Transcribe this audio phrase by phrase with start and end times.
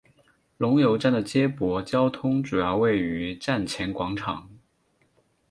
[0.57, 4.49] 龙游站的接驳交通主要位于站前广场。